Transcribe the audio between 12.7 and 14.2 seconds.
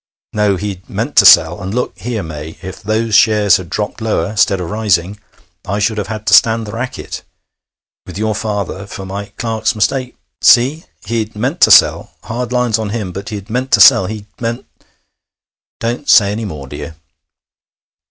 on him, but he'd meant to sell....